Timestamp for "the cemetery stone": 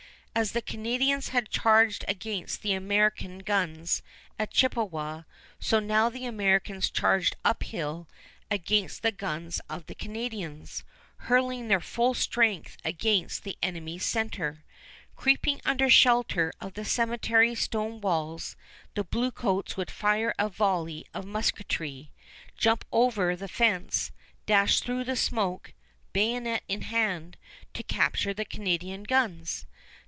16.75-17.99